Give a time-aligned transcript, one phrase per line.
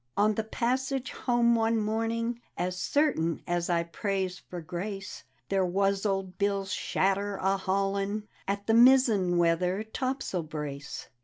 [0.17, 6.07] "On the passage home one morning (As certain as I prays for grace) There was
[6.07, 11.07] old Bill's shadder a hauling At the mizzen weather topsail brace.